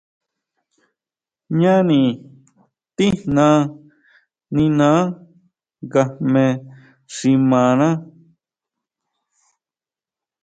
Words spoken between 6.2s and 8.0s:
jme xi kjimaná.